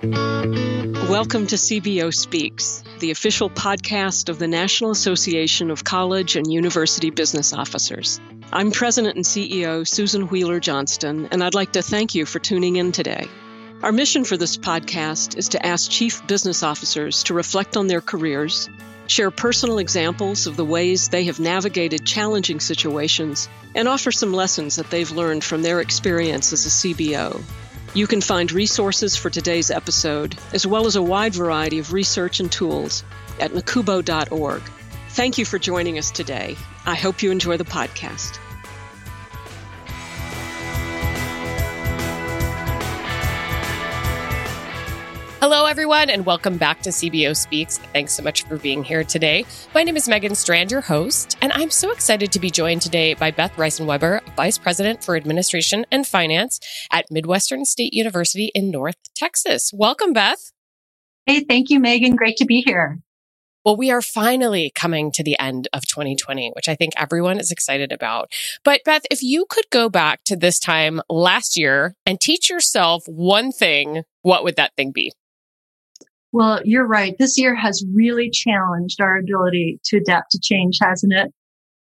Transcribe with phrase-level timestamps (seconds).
[0.00, 7.10] Welcome to CBO Speaks, the official podcast of the National Association of College and University
[7.10, 8.20] Business Officers.
[8.52, 12.76] I'm President and CEO Susan Whealler Johnston, and I'd like to thank you for tuning
[12.76, 13.26] in today.
[13.82, 18.00] Our mission for this podcast is to ask chief business officers to reflect on their
[18.00, 18.68] careers,
[19.08, 24.76] share personal examples of the ways they have navigated challenging situations, and offer some lessons
[24.76, 27.42] that they've learned from their experience as a CBO.
[27.94, 32.38] You can find resources for today's episode, as well as a wide variety of research
[32.38, 33.02] and tools
[33.40, 34.62] at nacubo.org.
[35.10, 36.56] Thank you for joining us today.
[36.84, 38.38] I hope you enjoy the podcast.
[45.40, 47.78] Hello, everyone, and welcome back to CBO Speaks.
[47.78, 49.44] Thanks so much for being here today.
[49.72, 53.14] My name is Megan Strand, your host, and I'm so excited to be joined today
[53.14, 56.58] by Beth Reissenweber, Vice President for Administration and Finance
[56.90, 59.70] at Midwestern State University in North Texas.
[59.72, 60.50] Welcome, Beth.
[61.24, 62.16] Hey, thank you, Megan.
[62.16, 62.98] Great to be here.
[63.64, 67.52] Well, we are finally coming to the end of 2020, which I think everyone is
[67.52, 68.32] excited about.
[68.64, 73.04] But Beth, if you could go back to this time last year and teach yourself
[73.06, 75.12] one thing, what would that thing be?
[76.32, 77.14] Well, you're right.
[77.18, 81.32] This year has really challenged our ability to adapt to change, hasn't it?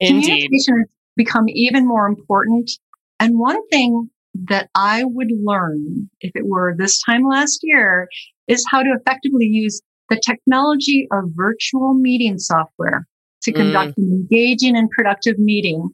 [0.01, 0.25] Indeed.
[0.25, 2.70] Communication has become even more important.
[3.19, 4.11] And one thing
[4.48, 8.09] that I would learn if it were this time last year
[8.47, 13.07] is how to effectively use the technology of virtual meeting software
[13.42, 14.03] to conduct mm.
[14.03, 15.89] an engaging and productive meeting.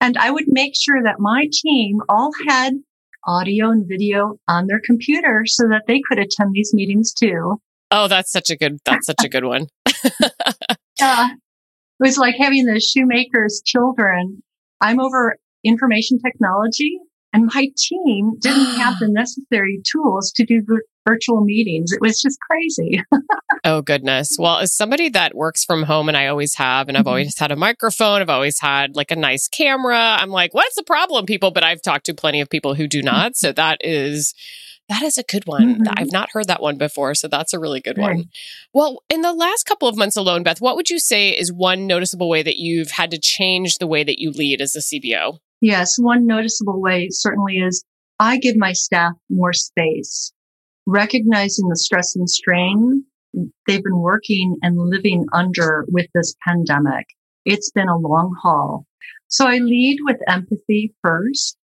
[0.00, 2.74] And I would make sure that my team all had
[3.24, 7.60] audio and video on their computer so that they could attend these meetings too.
[7.92, 9.66] Oh, that's such a good, that's such a good one.
[10.98, 11.28] yeah.
[11.32, 11.38] It
[12.00, 14.42] was like having the shoemaker's children.
[14.80, 16.98] I'm over information technology
[17.32, 20.64] and my team didn't have the necessary tools to do
[21.06, 21.92] virtual meetings.
[21.92, 23.02] It was just crazy.
[23.64, 24.36] oh goodness.
[24.38, 27.08] Well, as somebody that works from home and I always have, and I've mm-hmm.
[27.08, 29.98] always had a microphone, I've always had like a nice camera.
[29.98, 31.50] I'm like, what's the problem, people?
[31.50, 33.36] But I've talked to plenty of people who do not.
[33.36, 34.34] So that is
[34.88, 35.76] that is a good one.
[35.76, 35.94] Mm-hmm.
[35.96, 37.14] I've not heard that one before.
[37.14, 38.16] So that's a really good right.
[38.16, 38.24] one.
[38.74, 41.86] Well, in the last couple of months alone, Beth, what would you say is one
[41.86, 45.38] noticeable way that you've had to change the way that you lead as a CBO?
[45.60, 47.84] Yes, one noticeable way certainly is
[48.18, 50.32] I give my staff more space,
[50.86, 53.04] recognizing the stress and strain
[53.66, 57.06] they've been working and living under with this pandemic.
[57.44, 58.86] It's been a long haul.
[59.28, 61.56] So I lead with empathy first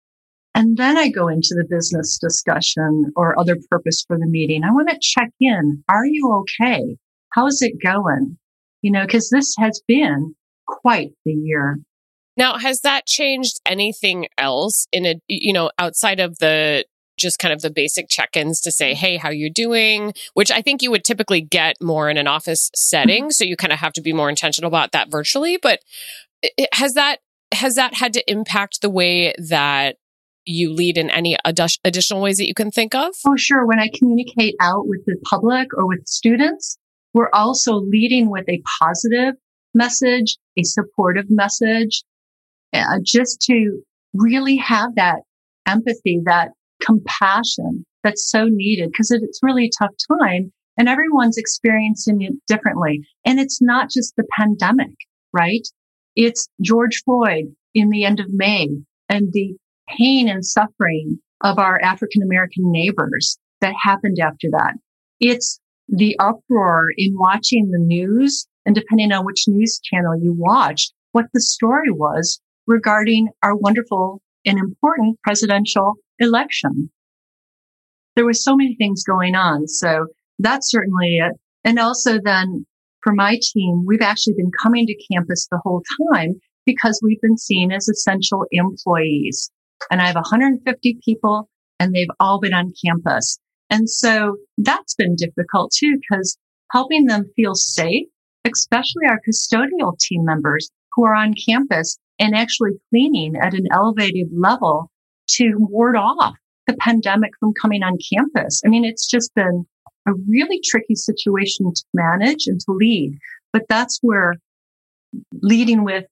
[0.58, 4.64] and then I go into the business discussion or other purpose for the meeting.
[4.64, 5.84] I want to check in.
[5.88, 6.98] Are you okay?
[7.32, 8.40] How's it going?
[8.82, 10.34] You know, because this has been
[10.68, 11.78] quite the year.
[12.38, 16.86] Now, has that changed anything else in a, you know, outside of the
[17.20, 20.82] just kind of the basic check-ins to say, "Hey, how you doing?" which I think
[20.82, 23.32] you would typically get more in an office setting, mm-hmm.
[23.32, 25.82] so you kind of have to be more intentional about that virtually, but
[26.74, 27.20] has that
[27.54, 29.98] has that had to impact the way that
[30.48, 31.38] you lead in any
[31.84, 33.14] additional ways that you can think of?
[33.26, 33.66] Oh, sure.
[33.66, 36.78] When I communicate out with the public or with students,
[37.14, 39.36] we're also leading with a positive
[39.74, 42.04] message, a supportive message,
[42.74, 43.82] uh, just to
[44.14, 45.20] really have that
[45.68, 46.50] empathy, that
[46.82, 53.02] compassion that's so needed because it's really a tough time and everyone's experiencing it differently.
[53.26, 54.94] And it's not just the pandemic,
[55.34, 55.68] right?
[56.16, 58.70] It's George Floyd in the end of May
[59.10, 59.56] and the
[59.88, 64.74] pain and suffering of our African American neighbors that happened after that.
[65.20, 70.94] It's the uproar in watching the news and depending on which news channel you watched,
[71.14, 76.90] what the story was regarding our wonderful and important presidential election.
[78.16, 79.68] There was so many things going on.
[79.68, 80.08] So
[80.40, 81.34] that's certainly it.
[81.64, 82.66] And also then
[83.02, 85.82] for my team, we've actually been coming to campus the whole
[86.12, 86.34] time
[86.66, 89.50] because we've been seen as essential employees
[89.92, 91.50] and I have 150 people
[91.80, 93.40] and they've all been on campus.
[93.70, 96.38] And so that's been difficult too, because
[96.72, 98.08] helping them feel safe,
[98.46, 104.28] especially our custodial team members who are on campus and actually cleaning at an elevated
[104.34, 104.90] level
[105.30, 106.36] to ward off
[106.66, 108.62] the pandemic from coming on campus.
[108.66, 109.66] I mean, it's just been
[110.08, 113.18] a really tricky situation to manage and to lead,
[113.54, 114.36] but that's where
[115.42, 116.06] leading with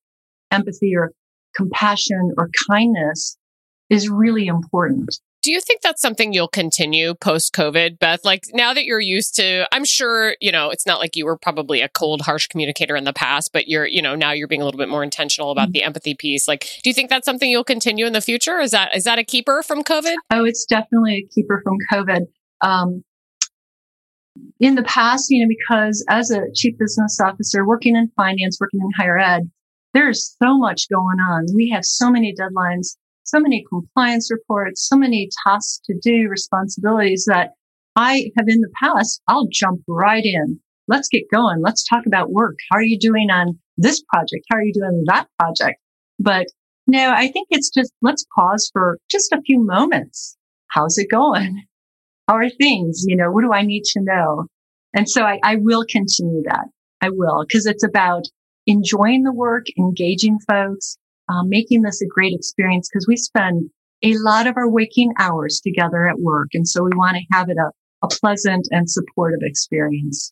[0.52, 1.12] empathy or
[1.56, 3.38] compassion or kindness
[3.90, 5.20] is really important.
[5.42, 8.26] Do you think that's something you'll continue post COVID, Beth?
[8.26, 11.38] Like now that you're used to, I'm sure, you know, it's not like you were
[11.38, 14.64] probably a cold, harsh communicator in the past, but you're, you know, now you're being
[14.64, 15.74] a little bit more intentional about mm-hmm.
[15.74, 16.48] the empathy piece.
[16.48, 18.60] Like, do you think that's something you'll continue in the future?
[18.60, 20.16] Is that, is that a keeper from COVID?
[20.32, 22.22] Oh, it's definitely a keeper from COVID.
[22.62, 23.04] Um,
[24.60, 28.82] in the past, you know, because as a chief business officer working in finance, working
[28.82, 29.50] in higher ed,
[29.94, 31.46] there's so much going on.
[31.54, 37.26] We have so many deadlines, so many compliance reports, so many tasks to do, responsibilities
[37.28, 37.52] that
[37.96, 40.60] I have in the past, I'll jump right in.
[40.88, 41.62] Let's get going.
[41.62, 42.56] Let's talk about work.
[42.70, 44.46] How are you doing on this project?
[44.50, 45.80] How are you doing that project?
[46.20, 46.46] But
[46.88, 50.38] no, I think it's just let's pause for just a few moments.
[50.68, 51.64] How's it going?
[52.28, 53.06] How are things?
[53.08, 54.46] You know, what do I need to know?
[54.94, 56.68] And so I, I will continue that.
[57.02, 58.26] I will because it's about
[58.68, 60.98] enjoying the work, engaging folks,
[61.30, 63.70] um, making this a great experience because we spend
[64.04, 66.50] a lot of our waking hours together at work.
[66.54, 67.72] And so we want to have it a,
[68.04, 70.32] a pleasant and supportive experience.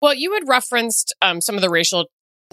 [0.00, 2.06] Well, you had referenced um, some of the racial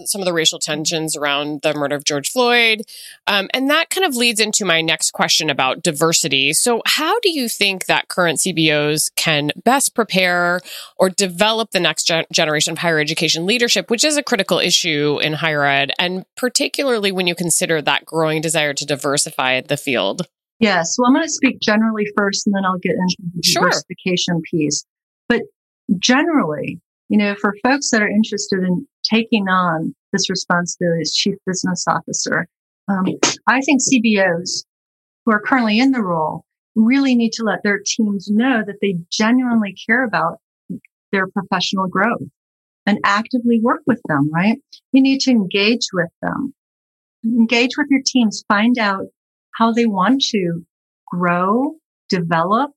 [0.08, 2.82] some of the racial tensions around the murder of George Floyd.
[3.26, 6.52] Um, and that kind of leads into my next question about diversity.
[6.52, 10.60] So, how do you think that current CBOs can best prepare
[10.96, 15.18] or develop the next gen- generation of higher education leadership, which is a critical issue
[15.22, 20.26] in higher ed, and particularly when you consider that growing desire to diversify the field?
[20.60, 20.96] Yes.
[20.98, 23.62] Well, I'm going to speak generally first, and then I'll get into the sure.
[23.62, 24.84] diversification piece.
[25.28, 25.42] But
[25.98, 31.34] generally, you know, for folks that are interested in taking on this responsibility as chief
[31.46, 32.46] business officer,
[32.88, 33.04] um,
[33.46, 34.64] I think CBOs
[35.24, 38.96] who are currently in the role really need to let their teams know that they
[39.10, 40.38] genuinely care about
[41.12, 42.28] their professional growth
[42.86, 44.58] and actively work with them, right?
[44.92, 46.54] You need to engage with them,
[47.24, 49.06] engage with your teams, find out
[49.56, 50.64] how they want to
[51.06, 51.74] grow,
[52.08, 52.70] develop,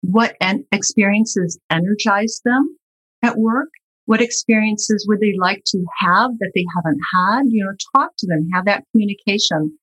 [0.00, 2.76] what en- experiences energize them,
[3.22, 3.68] at work?
[4.08, 7.42] What experiences would they like to have that they haven't had?
[7.50, 9.76] You know, talk to them, have that communication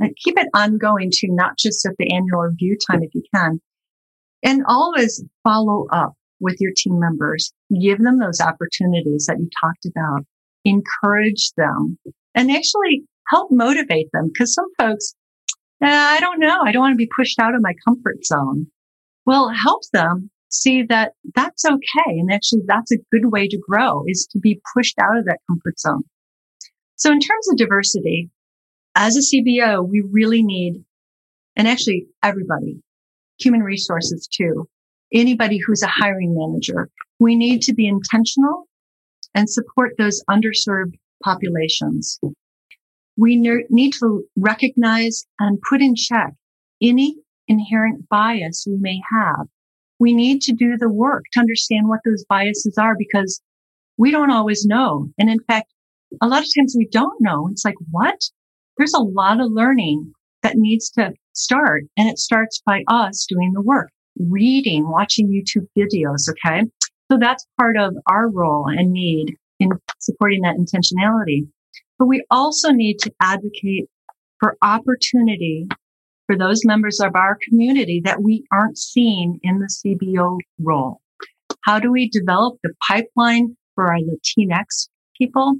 [0.00, 3.60] and keep it ongoing too, not just at the annual review time if you can.
[4.42, 7.52] And always follow up with your team members.
[7.80, 10.24] Give them those opportunities that you talked about.
[10.64, 11.96] Encourage them
[12.34, 15.14] and actually help motivate them because some folks,
[15.80, 16.62] eh, I don't know.
[16.66, 18.66] I don't want to be pushed out of my comfort zone.
[19.26, 21.78] Well, help them see that that's okay.
[22.06, 25.40] And actually that's a good way to grow is to be pushed out of that
[25.48, 26.02] comfort zone.
[26.96, 28.28] So in terms of diversity,
[28.94, 30.84] as a CBO, we really need,
[31.56, 32.82] and actually everybody,
[33.38, 34.68] human resources too,
[35.12, 38.66] anybody who's a hiring manager, we need to be intentional
[39.34, 40.94] and support those underserved
[41.24, 42.18] populations.
[43.16, 46.32] We need to recognize and put in check
[46.82, 49.46] any inherent bias we may have
[50.00, 53.40] we need to do the work to understand what those biases are because
[53.98, 55.08] we don't always know.
[55.18, 55.72] And in fact,
[56.20, 57.48] a lot of times we don't know.
[57.52, 58.18] It's like, what?
[58.78, 60.12] There's a lot of learning
[60.42, 61.84] that needs to start.
[61.96, 66.28] And it starts by us doing the work, reading, watching YouTube videos.
[66.30, 66.64] Okay.
[67.12, 71.46] So that's part of our role and need in supporting that intentionality.
[71.98, 73.84] But we also need to advocate
[74.38, 75.68] for opportunity
[76.30, 81.00] for those members of our community that we aren't seeing in the CBO role?
[81.64, 84.88] How do we develop the pipeline for our Latinx
[85.18, 85.54] people?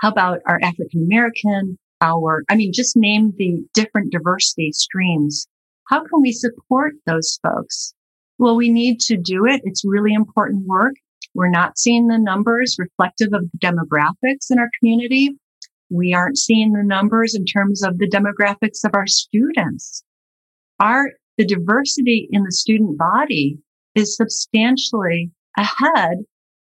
[0.00, 5.46] How about our African American, our, I mean, just name the different diversity streams.
[5.88, 7.94] How can we support those folks?
[8.36, 9.62] Well, we need to do it.
[9.64, 10.96] It's really important work.
[11.32, 15.34] We're not seeing the numbers reflective of the demographics in our community
[15.90, 20.02] we aren't seeing the numbers in terms of the demographics of our students.
[20.80, 23.58] Our, the diversity in the student body
[23.94, 26.18] is substantially ahead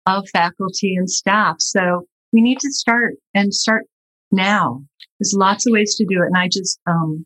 [0.06, 1.58] of faculty and staff.
[1.60, 3.84] So we need to start and start
[4.32, 4.84] now.
[5.20, 6.28] There's lots of ways to do it.
[6.28, 7.26] And I just, um,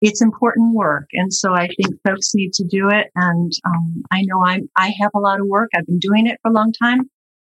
[0.00, 1.06] it's important work.
[1.12, 3.08] And so I think folks need to do it.
[3.14, 5.68] And, um, I know I'm, I have a lot of work.
[5.74, 7.10] I've been doing it for a long time,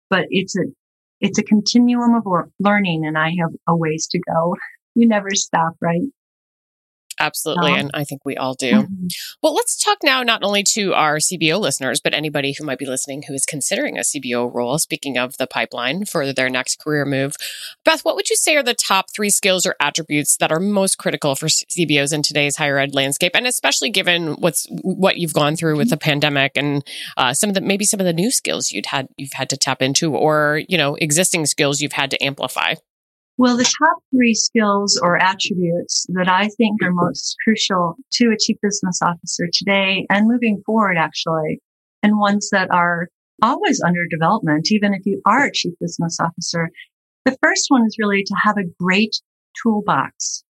[0.09, 0.63] but it's a,
[1.21, 2.25] it's a continuum of
[2.59, 4.55] learning and I have a ways to go.
[4.95, 6.01] You never stop, right?
[7.19, 7.71] Absolutely.
[7.71, 8.71] Um, and I think we all do.
[8.71, 9.07] Mm-hmm.
[9.41, 12.85] Well, let's talk now not only to our CBO listeners, but anybody who might be
[12.85, 14.77] listening who is considering a CBO role.
[14.79, 17.35] Speaking of the pipeline for their next career move,
[17.83, 20.97] Beth, what would you say are the top three skills or attributes that are most
[20.97, 23.33] critical for CBOs in today's higher ed landscape?
[23.35, 26.09] And especially given what's what you've gone through with the mm-hmm.
[26.09, 26.85] pandemic and
[27.17, 29.57] uh, some of the maybe some of the new skills you'd had you've had to
[29.57, 32.75] tap into or, you know, existing skills you've had to amplify.
[33.39, 38.37] Well, the top three skills or attributes that I think are most crucial to a
[38.37, 41.61] chief business officer today and moving forward, actually,
[42.03, 43.07] and ones that are
[43.41, 46.69] always under development, even if you are a chief business officer.
[47.23, 49.15] The first one is really to have a great
[49.63, 50.43] toolbox.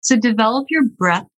[0.00, 1.28] So develop your breadth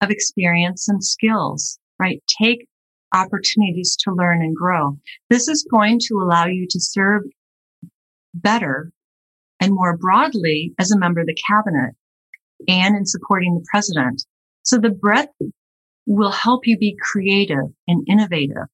[0.00, 2.22] of experience and skills, right?
[2.40, 2.68] Take
[3.12, 4.98] opportunities to learn and grow.
[5.30, 7.22] This is going to allow you to serve
[8.34, 8.92] better
[9.60, 11.94] and more broadly as a member of the cabinet
[12.66, 14.24] and in supporting the president.
[14.62, 15.32] So the breadth
[16.06, 18.66] will help you be creative and innovative.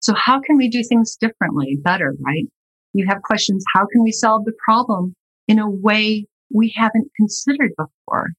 [0.00, 2.44] So how can we do things differently, better, right?
[2.92, 3.64] You have questions.
[3.74, 5.14] How can we solve the problem
[5.48, 8.30] in a way we haven't considered before?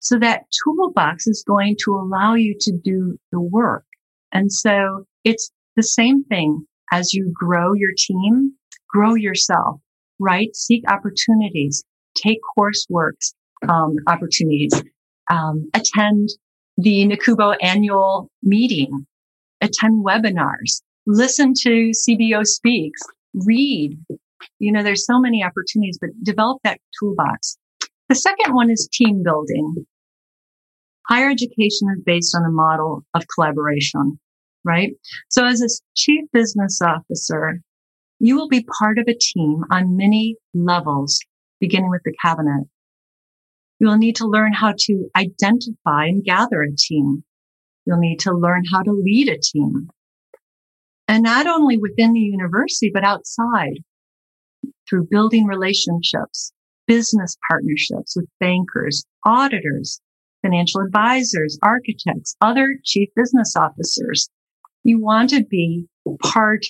[0.00, 3.84] So that toolbox is going to allow you to do the work.
[4.32, 8.52] And so it's the same thing as you grow your team,
[8.88, 9.80] grow yourself,
[10.18, 10.54] right?
[10.54, 13.12] Seek opportunities, take coursework,
[13.68, 14.72] um, opportunities,
[15.30, 16.30] um, attend
[16.76, 19.06] the NACUBO annual meeting,
[19.60, 23.00] attend webinars, listen to CBO speaks,
[23.34, 23.98] read.
[24.58, 27.56] You know, there's so many opportunities, but develop that toolbox.
[28.08, 29.86] The second one is team building.
[31.08, 34.18] Higher education is based on a model of collaboration,
[34.64, 34.90] right?
[35.28, 37.60] So as a chief business officer,
[38.18, 41.20] you will be part of a team on many levels,
[41.60, 42.64] beginning with the cabinet.
[43.78, 47.24] You will need to learn how to identify and gather a team.
[47.84, 49.90] You'll need to learn how to lead a team.
[51.08, 53.78] And not only within the university, but outside
[54.88, 56.52] through building relationships,
[56.86, 60.00] business partnerships with bankers, auditors,
[60.42, 64.28] financial advisors, architects, other chief business officers.
[64.84, 65.86] You want to be
[66.22, 66.64] part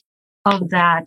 [0.45, 1.07] of that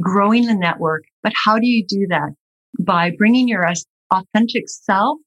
[0.00, 1.04] growing the network.
[1.22, 2.30] But how do you do that?
[2.78, 3.66] By bringing your
[4.12, 5.18] authentic self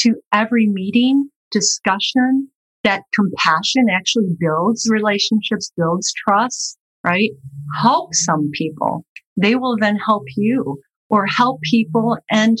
[0.00, 2.48] to every meeting, discussion,
[2.84, 7.30] that compassion actually builds relationships, builds trust, right?
[7.74, 9.04] Help some people.
[9.36, 10.80] They will then help you
[11.10, 12.58] or help people and,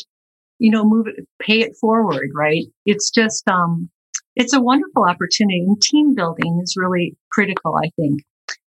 [0.58, 2.64] you know, move it, pay it forward, right?
[2.84, 3.88] It's just, um,
[4.34, 8.22] it's a wonderful opportunity and team building is really critical, I think.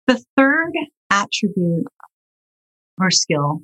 [0.07, 0.71] The third
[1.11, 1.85] attribute
[3.01, 3.61] or skill,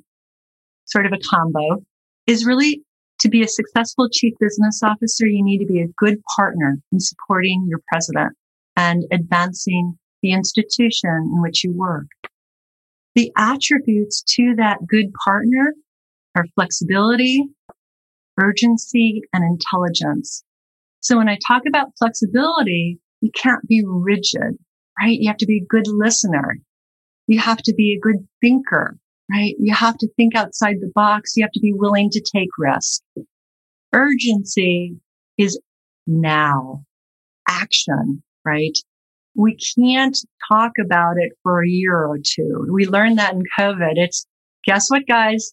[0.86, 1.84] sort of a combo,
[2.26, 2.82] is really
[3.20, 7.00] to be a successful chief business officer, you need to be a good partner in
[7.00, 8.36] supporting your president
[8.76, 12.06] and advancing the institution in which you work.
[13.14, 15.74] The attributes to that good partner
[16.36, 17.42] are flexibility,
[18.40, 20.44] urgency, and intelligence.
[21.00, 24.56] So when I talk about flexibility, you can't be rigid,
[25.00, 25.18] right?
[25.18, 26.58] You have to be a good listener.
[27.26, 28.96] You have to be a good thinker
[29.30, 29.54] right?
[29.58, 31.36] You have to think outside the box.
[31.36, 33.02] You have to be willing to take risks.
[33.92, 34.96] Urgency
[35.36, 35.60] is
[36.06, 36.84] now
[37.48, 38.76] action, right?
[39.34, 40.18] We can't
[40.50, 42.66] talk about it for a year or two.
[42.70, 43.92] We learned that in COVID.
[43.94, 44.26] It's
[44.64, 45.52] guess what, guys?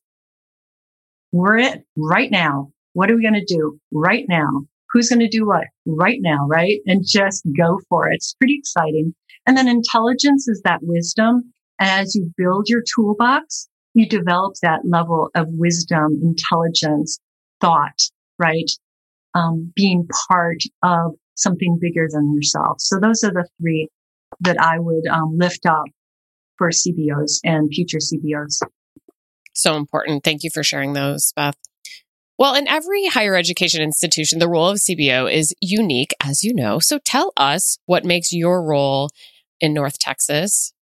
[1.31, 2.71] We're it right now.
[2.93, 4.65] What are we going to do right now?
[4.91, 6.47] Who's going to do what right now?
[6.47, 6.79] Right.
[6.85, 8.15] And just go for it.
[8.15, 9.13] It's pretty exciting.
[9.45, 15.29] And then intelligence is that wisdom as you build your toolbox, you develop that level
[15.35, 17.19] of wisdom, intelligence,
[17.61, 17.99] thought,
[18.37, 18.69] right?
[19.33, 22.77] Um, being part of something bigger than yourself.
[22.79, 23.89] So those are the three
[24.41, 25.85] that I would um, lift up
[26.57, 28.61] for CBOs and future CBOs.
[29.53, 30.23] So important.
[30.23, 31.57] Thank you for sharing those, Beth.
[32.37, 36.79] Well, in every higher education institution, the role of CBO is unique, as you know.
[36.79, 39.09] So tell us what makes your role
[39.61, 40.73] in North Texas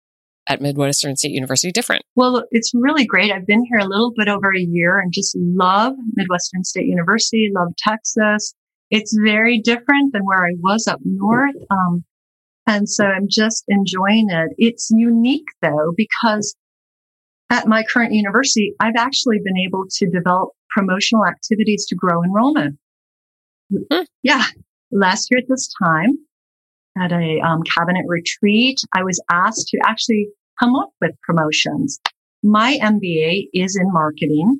[0.47, 2.03] at Midwestern State University different?
[2.15, 3.31] Well, it's really great.
[3.31, 7.49] I've been here a little bit over a year and just love Midwestern State University,
[7.53, 8.53] love Texas.
[8.89, 11.55] It's very different than where I was up north.
[11.71, 12.03] Um,
[12.67, 14.51] and so I'm just enjoying it.
[14.57, 16.55] It's unique though, because
[17.49, 22.77] at my current university, I've actually been able to develop promotional activities to grow enrollment.
[23.71, 24.03] Hmm.
[24.21, 24.45] Yeah.
[24.91, 26.17] Last year at this time,
[26.97, 30.27] at a um, cabinet retreat, I was asked to actually
[30.59, 31.99] come up with promotions.
[32.43, 34.59] My MBA is in marketing.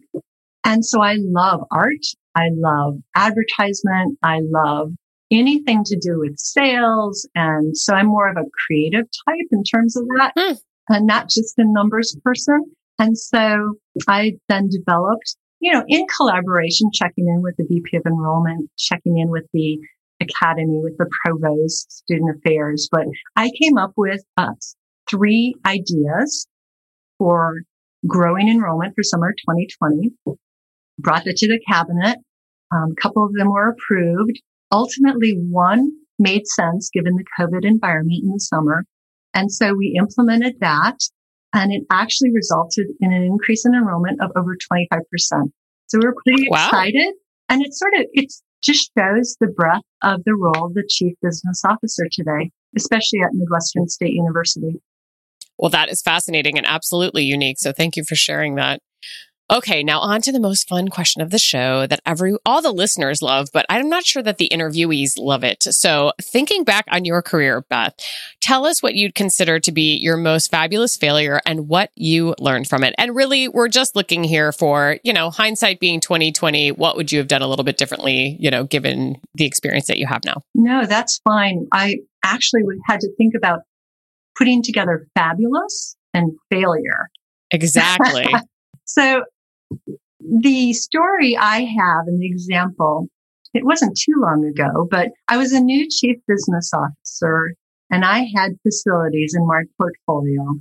[0.65, 2.05] And so I love art.
[2.35, 4.17] I love advertisement.
[4.23, 4.91] I love
[5.31, 7.27] anything to do with sales.
[7.35, 10.57] And so I'm more of a creative type in terms of that mm.
[10.89, 12.63] and not just a numbers person.
[12.99, 13.75] And so
[14.07, 19.17] I then developed, you know, in collaboration, checking in with the VP of enrollment, checking
[19.17, 19.79] in with the
[20.23, 22.87] academy with the provost, student affairs.
[22.91, 24.53] But I came up with uh,
[25.09, 26.47] three ideas
[27.17, 27.61] for
[28.07, 30.11] growing enrollment for summer 2020,
[30.99, 32.17] brought that to the cabinet.
[32.73, 34.41] Um, a couple of them were approved.
[34.71, 38.85] Ultimately, one made sense given the COVID environment in the summer.
[39.33, 40.97] And so we implemented that
[41.53, 44.99] and it actually resulted in an increase in enrollment of over 25%.
[45.87, 46.65] So we're pretty wow.
[46.65, 47.13] excited.
[47.49, 51.13] And it's sort of, it's just shows the breadth of the role of the chief
[51.22, 52.51] business officer today.
[52.75, 54.82] especially at Midwestern State University.
[55.60, 57.58] Well, that is fascinating and absolutely unique.
[57.60, 58.82] So thank you for sharing that.
[59.51, 62.71] Okay, now on to the most fun question of the show that every all the
[62.71, 65.63] listeners love, but I'm not sure that the interviewees love it.
[65.63, 67.93] So, thinking back on your career, Beth,
[68.39, 72.69] tell us what you'd consider to be your most fabulous failure and what you learned
[72.69, 72.95] from it.
[72.97, 77.17] And really, we're just looking here for, you know, hindsight being 2020, what would you
[77.17, 80.41] have done a little bit differently, you know, given the experience that you have now?
[80.55, 81.67] No, that's fine.
[81.73, 83.59] I actually had to think about
[84.38, 87.09] putting together fabulous and failure.
[87.51, 88.25] Exactly.
[88.85, 89.23] so
[90.19, 93.07] the story I have the example,
[93.53, 97.53] it wasn't too long ago, but I was a new chief business officer
[97.91, 100.55] and I had facilities in my portfolio.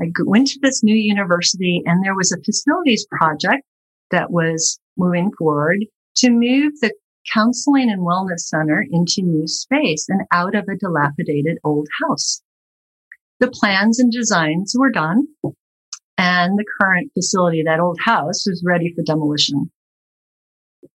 [0.00, 3.64] I went to this new university and there was a facilities project
[4.10, 5.84] that was moving forward
[6.16, 6.92] to move the
[7.32, 12.42] counseling and wellness center into new space and out of a dilapidated old house.
[13.40, 15.26] The plans and designs were done
[16.20, 19.70] and the current facility, that old house, was ready for demolition.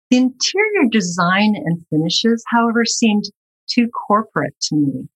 [0.09, 3.25] The interior design and finishes, however, seemed
[3.69, 5.07] too corporate to me.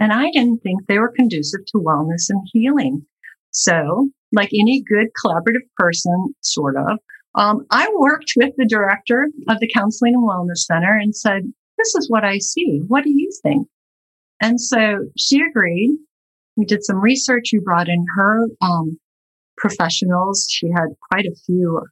[0.00, 3.06] And I didn't think they were conducive to wellness and healing.
[3.52, 6.98] So, like any good collaborative person, sort of,
[7.36, 11.42] um, I worked with the director of the Counseling and Wellness Center and said,
[11.78, 12.82] This is what I see.
[12.88, 13.68] What do you think?
[14.42, 15.96] And so she agreed.
[16.56, 17.50] We did some research.
[17.52, 18.98] We brought in her um,
[19.58, 20.46] professionals.
[20.50, 21.82] She had quite a few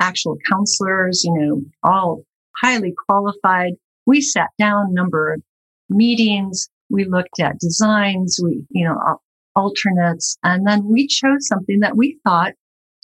[0.00, 2.24] actual counselors, you know, all
[2.60, 3.72] highly qualified.
[4.06, 5.42] We sat down number of
[5.88, 6.68] meetings.
[6.90, 9.18] We looked at designs, we, you know,
[9.56, 12.52] alternates, and then we chose something that we thought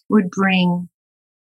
[0.09, 0.89] would bring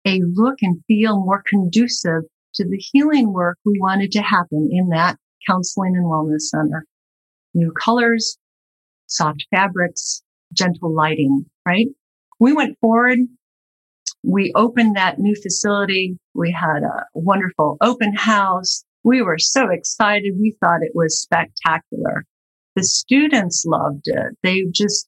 [0.07, 2.23] a look and feel more conducive
[2.55, 5.17] to the healing work we wanted to happen in that
[5.49, 6.85] counseling and wellness center.
[7.55, 8.39] New colors,
[9.07, 10.23] soft fabrics,
[10.53, 11.89] gentle lighting, right?
[12.41, 13.21] We went forward.
[14.25, 16.19] We opened that new facility.
[16.35, 18.85] We had a wonderful open house.
[19.05, 20.35] We were so excited.
[20.39, 22.25] We thought it was spectacular.
[22.77, 24.37] The students loved it.
[24.43, 25.07] They just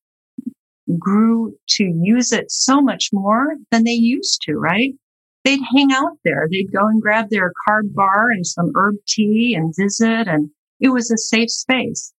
[0.98, 4.94] grew to use it so much more than they used to, right?
[5.44, 6.46] They'd hang out there.
[6.50, 10.28] They'd go and grab their carb bar and some herb tea and visit.
[10.28, 12.12] And it was a safe space.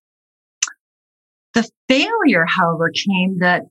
[1.54, 3.62] The failure, however, came that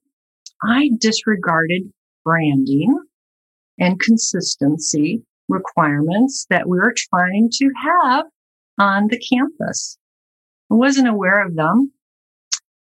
[0.66, 1.92] I disregarded
[2.24, 2.98] branding
[3.80, 8.26] and consistency requirements that we were trying to have
[8.80, 9.98] on the campus.
[10.72, 11.92] I wasn't aware of them.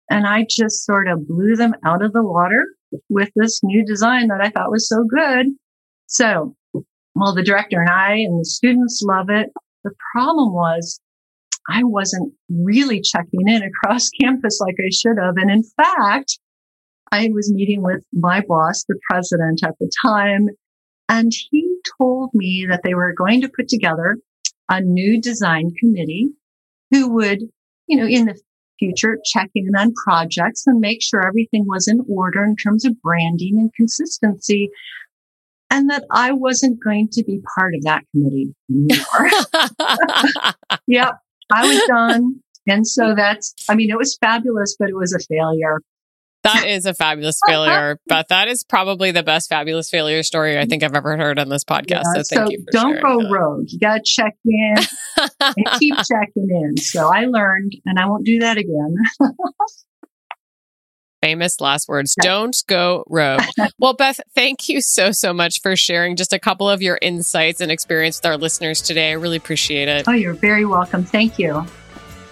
[0.09, 2.65] And I just sort of blew them out of the water
[3.09, 5.47] with this new design that I thought was so good.
[6.07, 6.55] So,
[7.15, 9.49] well, the director and I and the students love it.
[9.85, 10.99] The problem was
[11.69, 15.35] I wasn't really checking in across campus like I should have.
[15.37, 16.39] And in fact,
[17.11, 20.47] I was meeting with my boss, the president at the time,
[21.09, 24.17] and he told me that they were going to put together
[24.69, 26.29] a new design committee
[26.89, 27.41] who would,
[27.87, 28.39] you know, in the
[28.79, 32.99] future check in on projects and make sure everything was in order in terms of
[33.01, 34.69] branding and consistency.
[35.69, 39.29] And that I wasn't going to be part of that committee anymore.
[40.87, 41.13] yep.
[41.53, 42.41] I was done.
[42.67, 45.79] And so that's, I mean, it was fabulous, but it was a failure.
[46.43, 47.51] That is a fabulous uh-huh.
[47.51, 51.39] failure, but that is probably the best fabulous failure story I think I've ever heard
[51.39, 52.03] on this podcast.
[52.15, 52.65] Yeah, so thank so you.
[52.71, 53.65] don't go rogue.
[53.67, 54.75] You got to check in
[55.39, 56.77] and keep checking in.
[56.77, 58.95] So I learned, and I won't do that again.
[61.21, 62.15] Famous last words.
[62.19, 63.41] Don't go rogue.
[63.77, 67.61] Well, Beth, thank you so, so much for sharing just a couple of your insights
[67.61, 69.09] and experience with our listeners today.
[69.09, 70.07] I really appreciate it.
[70.07, 71.03] Oh, you're very welcome.
[71.03, 71.65] Thank you.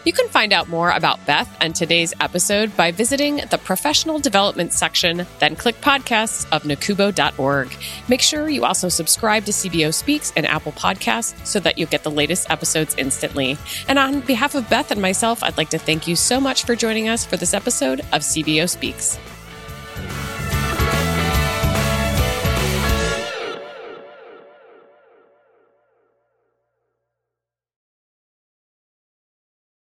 [0.06, 4.72] You can find out more about Beth and today's episode by visiting the professional development
[4.72, 7.76] section, then click podcasts of nacubo.org.
[8.08, 12.04] Make sure you also subscribe to CBO Speaks and Apple Podcasts so that you'll get
[12.04, 13.58] the latest episodes instantly.
[13.88, 16.76] And on behalf of Beth and myself, I'd like to thank you so much for
[16.76, 19.20] joining us for this episode of CBO Speaks.